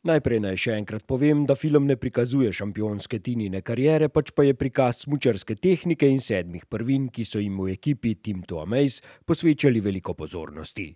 [0.00, 4.54] Najprej naj še enkrat povem, da film ne prikazuje šampionske tinine kariere, pač pa je
[4.56, 9.84] prikaz smučarske tehnike in sedmih prvin, ki so jim v ekipi Team to Amaze posvečali
[9.84, 10.88] veliko pozornosti.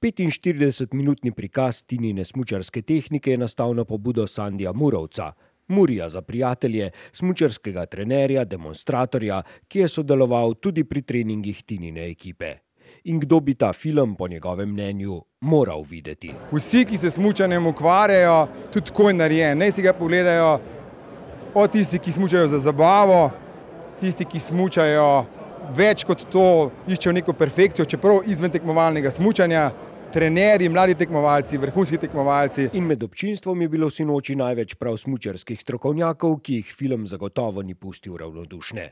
[0.00, 5.34] 45-minutni prikaz tinine smučarske tehnike je nastal na pobudo Sandija Murovca,
[5.68, 12.56] Murija za prijatelje, smučarskega trenerja, demonstratorja, ki je sodeloval tudi pri treningih tinine ekipe
[13.04, 16.32] in kdo bi ta film, po njegovem mnenju, moral videti.
[16.52, 20.58] Vsi, ki se smučanjem ukvarjajo, tudi tako je narejen, naj si ga pogledajo.
[21.54, 23.30] Od tistih, ki smučajo za zabavo,
[24.00, 25.24] tisti, ki smučajo
[25.74, 29.70] več kot to, iščejo neko perfekcijo, čeprav izven tekmovalnega smučanja
[30.16, 32.70] trenerji, mladi tekmovalci, vrhunski tekmovalci.
[32.72, 37.74] In med občinstvom je bilo sinoči največ prav smučarskih strokovnjakov, ki jih film zagotovo ni
[37.74, 38.86] pustil ravnodušne.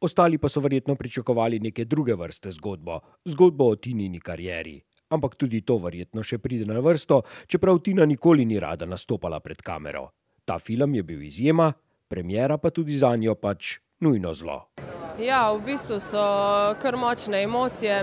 [0.00, 2.96] Ostali pa so verjetno pričakovali neke druge vrste zgodbo,
[3.28, 4.78] zgodbo o Tinini karieri.
[5.10, 9.60] Ampak tudi to verjetno še pride na vrsto, čeprav Tina nikoli ni rada nastopala pred
[9.60, 10.06] kamero.
[10.48, 11.68] Ta film je bil izjema,
[12.08, 14.62] premjera pa tudi za njo pač nujno zlo.
[15.20, 16.24] Ja, v bistvu so
[16.80, 18.00] kar močne emocije,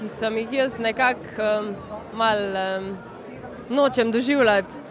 [0.00, 2.98] ki sem jih jaz nekako um, malo um,
[3.68, 4.86] nočem doživljati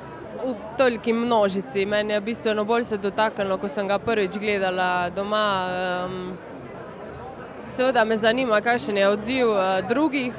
[0.46, 1.86] v toliki množici.
[1.86, 5.46] Meni je bistveno bolj se dotaknilo, ko sem ga prvič gledala doma.
[6.06, 6.38] Um,
[7.76, 10.34] seveda me zanima, kakšen je odziv uh, drugih,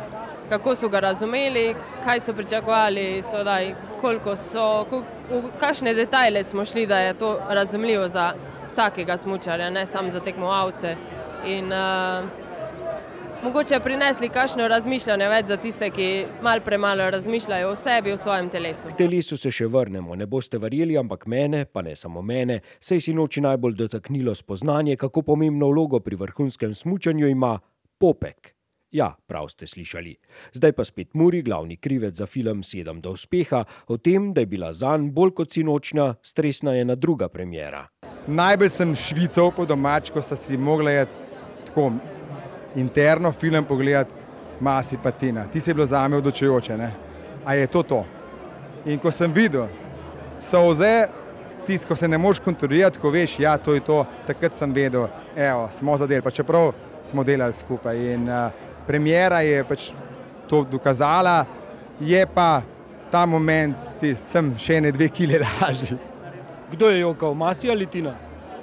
[0.49, 1.75] kako so ga razumeli,
[2.05, 3.59] kaj so pričakovali, seveda,
[4.01, 4.87] koliko so,
[5.31, 8.33] v kakšne detajle smo šli, da je to razumljivo za
[8.67, 10.97] vsakega smučarja, ne samo za tekmovalce.
[11.47, 12.46] In, uh,
[13.45, 16.09] mogoče prinesli kakšno razmišljanje več za tiste, ki
[16.43, 18.89] mal premalo razmišljajo o sebi, o svojem telesu.
[18.89, 22.97] K telesu se še vrnemo, ne boste verjeli, ampak mene, pa ne samo mene, se
[22.97, 27.59] je sinoči najbolj dotaknilo spoznanje, kako pomembno vlogo pri vrhunskem smučanju ima
[27.99, 28.53] popek.
[28.91, 30.15] Ja, prav ste slišali.
[30.55, 34.47] Zdaj pa spet Muri, glavni krivec za film Sedem do uspeha, o tem, da je
[34.47, 37.87] bila zanj bolj kot sinočnja, stresna je ena druga premjera.
[38.27, 41.09] Najbolj sem švical po domač, ko sta si mogla je
[41.67, 41.91] tako
[42.77, 44.15] interno film pogledati,
[44.61, 45.47] masi patina.
[45.47, 46.91] Ti si bilo za me odločujoče, ne?
[47.45, 48.05] A je to to?
[48.87, 49.67] In ko sem videl,
[50.39, 51.09] so vse,
[51.67, 55.09] tisto, ko se ne moš kontrolirati, ko veš, ja, to je to, takrat sem vedel,
[55.37, 56.73] evo, smo zadeli, pa čeprav
[57.05, 57.99] smo delali skupaj.
[58.15, 58.51] In uh,
[58.87, 59.91] premjera je pač
[60.49, 61.45] to dokazala,
[62.01, 62.63] je pa
[63.11, 65.99] ta moment, ti sem še ne dve kile lažji.
[66.71, 68.15] Kdo je jokal, masi ali tina?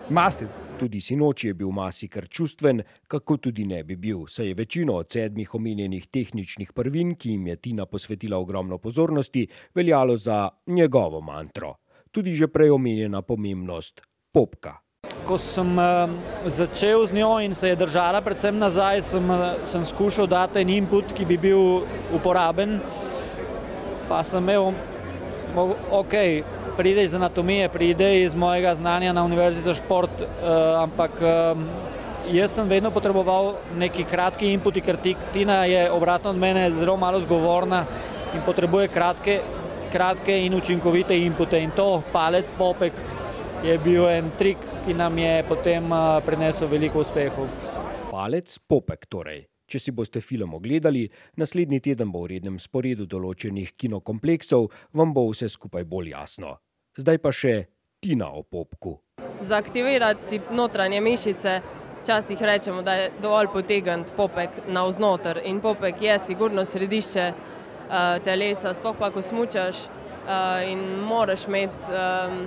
[0.10, 0.48] Masi.
[0.80, 4.96] Tudi sinoči je bil masi kar čustven, kako tudi ne bi bil, saj je večino
[4.98, 11.22] od sedmih omenjenih tehničnih prvin, ki jim je Tina posvetila ogromno pozornosti, veljalo za njegovo
[11.22, 11.76] mantro.
[12.12, 14.02] Tudi že prej omenjena pomembnost
[14.34, 14.80] popka.
[15.28, 16.10] Ko sem uh,
[16.46, 20.70] začel z njo in se je držala predvsem nazaj, sem, uh, sem skušal dati en
[20.70, 21.84] input, ki bi bil
[22.16, 22.80] uporaben,
[24.10, 24.74] pa sem imel,
[25.92, 26.14] ok,
[26.78, 30.28] pride iz anatomije, pride iz mojega znanja na Univerzi za šport, uh,
[30.84, 31.12] ampak
[32.32, 34.98] jaz sem vedno potreboval neki kratki input, ker
[35.34, 37.86] Tina je obratno od mene zelo malo zgovorna
[38.36, 39.40] in potrebuje kratke,
[39.92, 41.62] kratke in učinkovite inpute.
[41.62, 42.94] In to palec popek
[43.64, 47.48] je bil en trik, ki nam je potem uh, prinesel veliko uspehov.
[48.12, 49.53] Palec popek torej.
[49.74, 51.08] Če si boste film ogledali,
[51.42, 56.60] naslednji teden bo v rednem sporedu določenih kinokompleksov, vam bo vse skupaj bolj jasno.
[56.94, 57.54] Zdaj pa še
[57.98, 59.00] Tina o popku.
[59.42, 61.56] Zaktivirati si notranje mišice,
[62.04, 68.78] včasih rečemo, da je dovolj potegniti popek navznoter in popek je sigurno središče uh, telesa,
[68.78, 72.42] sploh pa ko smučaš uh, in moraš imeti, um,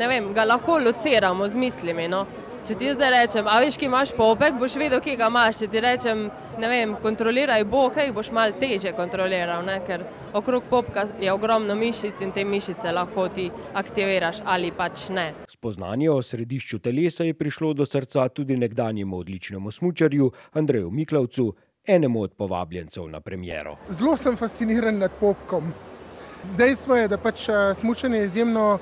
[0.00, 2.08] ne vem, ga lahko lociramo z mislimi.
[2.08, 2.24] No?
[2.68, 5.62] Če ti zdaj rečem, a veš, ki imaš popek, boš vedel, kje ga imaš.
[5.62, 6.26] Če ti rečem,
[6.60, 9.78] ne vem, kontroliraj bok, jih boš mal teže kontroliral, ne?
[9.86, 10.04] ker
[10.36, 15.24] okrog popka je ogromno mišic in te mišice lahko ti aktiviraš ali pač ne.
[15.48, 21.54] Spoznanje o središču telesa je prišlo do srca tudi nekdanjemu odličnemu smučarju Andreju Miklavcu,
[21.86, 23.78] enemu od povabljencev na premjero.
[23.88, 25.72] Zelo sem fasciniran nad popkom.
[26.56, 27.48] Dejstvo je, da pač
[27.80, 28.78] smučanje je izjemno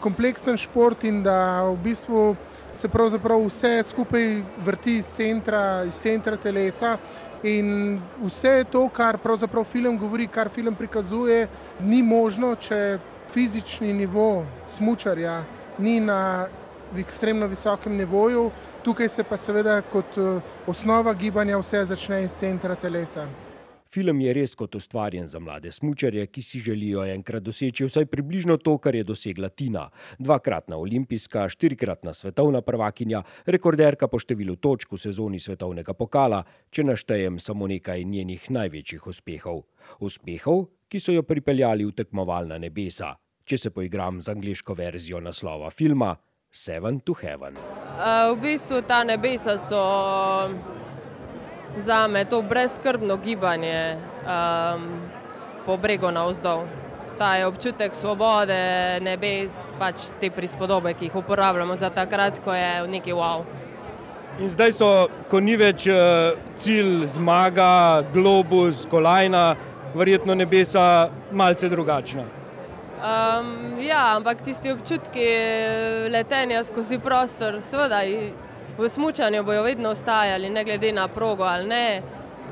[0.00, 2.30] kompleksen šport in da v bistvu
[2.76, 6.96] se pravzaprav vse skupaj vrti iz centra, iz centra telesa.
[7.42, 11.46] In vse to, kar pravzaprav film govori, kar film prikazuje,
[11.80, 12.98] ni možno, če
[13.32, 15.42] fizični nivo smočarja
[15.78, 16.46] ni na
[16.98, 18.50] ekstremno visokem nivoju,
[18.84, 20.18] tukaj se pa seveda kot
[20.66, 23.26] osnova gibanja vse začne iz centra telesa.
[23.96, 28.58] Film je res kot ustvarjen za mlade smučarje, ki si želijo enkrat doseči vsaj približno
[28.60, 29.86] to, kar je dosegla Tina.
[30.18, 37.40] Dvakratna olimpijska, štirikratna svetovna prvakinja, rekorderka po številu točk v sezoni svetovnega pokala, če naštejem
[37.40, 39.64] samo nekaj njenih največjih uspehov.
[40.04, 43.16] Uspehov, ki so jo pripeljali v tekmovalna nebesa.
[43.46, 46.16] če se poigram z angliško verzijo naslova filma
[46.50, 47.56] Seven to Heaven.
[47.56, 49.80] Uh, v bistvu ta nebesa so
[51.76, 55.00] za me to brezkrbno gibanje um,
[55.66, 56.64] po bregu navzdol.
[57.18, 62.82] Ta je občutek svobode, nebes, pač te prispodobe, ki jih uporabljamo za takrat, ko je
[62.82, 63.44] v neki wow.
[64.40, 64.88] In zdaj so,
[65.32, 69.56] ko ni več uh, cilj zmaga, globus, kolajna,
[69.96, 72.26] verjetno nebesa malce drugačna.
[72.96, 75.24] Um, ja, ampak tisti občutki
[76.12, 78.02] letenja skozi prostor, seveda
[78.78, 82.02] v smutku bojo vedno ostajali, ne glede na progo ali ne.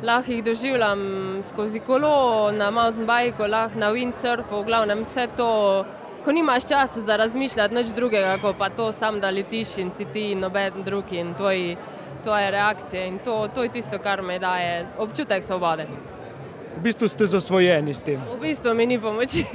[0.03, 0.99] Lahko jih doživljam
[1.43, 5.85] skozi kolo, na mountain bikeu, lahko na windsurfu, v glavnem vse to,
[6.25, 10.05] ko nimaš časa za razmišljati nič drugega, kot pa to sam, da letiš in si
[10.05, 11.77] ti in noben drug in tvoji,
[12.23, 13.09] tvoje reakcije.
[13.09, 15.87] In to, to je tisto, kar me daje občutek svobode.
[16.77, 18.21] V bistvu ste zasvojeni s tem.
[18.37, 19.47] V bistvu mi ni pomoči.